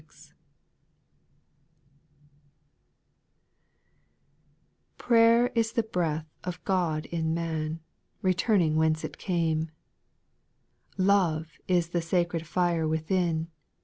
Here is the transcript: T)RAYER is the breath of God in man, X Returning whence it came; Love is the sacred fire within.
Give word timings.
T)RAYER 4.97 5.51
is 5.53 5.73
the 5.73 5.83
breath 5.83 6.25
of 6.43 6.63
God 6.65 7.05
in 7.05 7.35
man, 7.35 7.73
X 7.73 7.79
Returning 8.23 8.77
whence 8.77 9.03
it 9.03 9.19
came; 9.19 9.69
Love 10.97 11.51
is 11.67 11.89
the 11.89 12.01
sacred 12.01 12.47
fire 12.47 12.87
within. 12.87 13.49